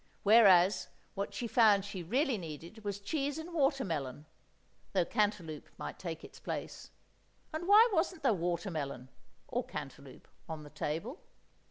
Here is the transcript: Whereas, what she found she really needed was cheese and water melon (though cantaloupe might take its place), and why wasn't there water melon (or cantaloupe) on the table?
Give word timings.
Whereas, 0.23 0.87
what 1.13 1.31
she 1.31 1.45
found 1.45 1.85
she 1.85 2.01
really 2.01 2.35
needed 2.35 2.83
was 2.83 2.99
cheese 2.99 3.37
and 3.37 3.53
water 3.53 3.85
melon 3.85 4.25
(though 4.93 5.05
cantaloupe 5.05 5.69
might 5.77 5.99
take 5.99 6.23
its 6.23 6.39
place), 6.39 6.89
and 7.53 7.67
why 7.67 7.87
wasn't 7.93 8.23
there 8.23 8.33
water 8.33 8.71
melon 8.71 9.09
(or 9.47 9.63
cantaloupe) 9.63 10.27
on 10.49 10.63
the 10.63 10.71
table? 10.71 11.21